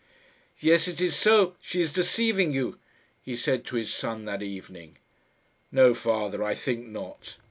"Yes, 0.59 0.87
it 0.87 0.99
is 0.99 1.15
so 1.15 1.53
she 1.61 1.79
is 1.79 1.93
deceiving 1.93 2.51
you," 2.51 2.79
he 3.21 3.35
said 3.35 3.63
to 3.65 3.75
his 3.75 3.93
son 3.93 4.25
that 4.25 4.41
evening. 4.41 4.97
"No 5.71 5.93
father. 5.93 6.43
I 6.43 6.55
think 6.55 6.87
not." 6.87 7.37